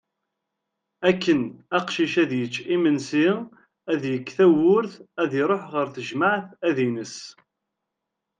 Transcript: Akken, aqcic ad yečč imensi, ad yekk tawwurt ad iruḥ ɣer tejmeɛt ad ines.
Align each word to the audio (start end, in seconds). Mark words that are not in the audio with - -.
Akken, 1.09 1.41
aqcic 1.77 2.13
ad 2.23 2.31
yečč 2.39 2.55
imensi, 2.75 3.27
ad 3.91 4.01
yekk 4.11 4.27
tawwurt 4.37 4.93
ad 5.21 5.31
iruḥ 5.41 5.63
ɣer 5.73 5.87
tejmeɛt 5.89 6.47
ad 6.67 6.77
ines. 6.87 7.15